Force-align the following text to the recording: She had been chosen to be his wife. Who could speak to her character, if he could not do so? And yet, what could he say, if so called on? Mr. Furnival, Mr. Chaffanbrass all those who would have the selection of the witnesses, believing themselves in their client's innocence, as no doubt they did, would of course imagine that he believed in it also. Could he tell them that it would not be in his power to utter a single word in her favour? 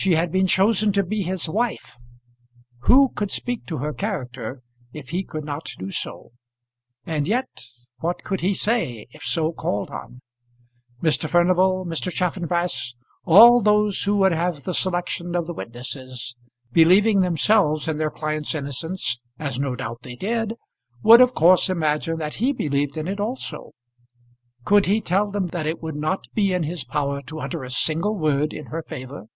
She 0.00 0.12
had 0.14 0.30
been 0.30 0.46
chosen 0.46 0.92
to 0.92 1.02
be 1.02 1.22
his 1.22 1.48
wife. 1.48 1.96
Who 2.82 3.08
could 3.16 3.32
speak 3.32 3.66
to 3.66 3.78
her 3.78 3.92
character, 3.92 4.62
if 4.92 5.08
he 5.10 5.24
could 5.24 5.42
not 5.44 5.72
do 5.76 5.90
so? 5.90 6.30
And 7.04 7.26
yet, 7.26 7.64
what 7.98 8.22
could 8.22 8.40
he 8.40 8.54
say, 8.54 9.08
if 9.10 9.24
so 9.24 9.52
called 9.52 9.90
on? 9.90 10.20
Mr. 11.02 11.28
Furnival, 11.28 11.84
Mr. 11.84 12.12
Chaffanbrass 12.12 12.94
all 13.24 13.60
those 13.60 14.04
who 14.04 14.18
would 14.18 14.30
have 14.30 14.62
the 14.62 14.72
selection 14.72 15.34
of 15.34 15.48
the 15.48 15.52
witnesses, 15.52 16.36
believing 16.70 17.18
themselves 17.20 17.88
in 17.88 17.98
their 17.98 18.08
client's 18.12 18.54
innocence, 18.54 19.18
as 19.36 19.58
no 19.58 19.74
doubt 19.74 20.02
they 20.04 20.14
did, 20.14 20.54
would 21.02 21.20
of 21.20 21.34
course 21.34 21.68
imagine 21.68 22.18
that 22.18 22.34
he 22.34 22.52
believed 22.52 22.96
in 22.96 23.08
it 23.08 23.18
also. 23.18 23.72
Could 24.64 24.86
he 24.86 25.00
tell 25.00 25.32
them 25.32 25.48
that 25.48 25.66
it 25.66 25.82
would 25.82 25.96
not 25.96 26.28
be 26.34 26.52
in 26.54 26.62
his 26.62 26.84
power 26.84 27.20
to 27.22 27.40
utter 27.40 27.64
a 27.64 27.68
single 27.72 28.16
word 28.16 28.52
in 28.52 28.66
her 28.66 28.84
favour? 28.84 29.26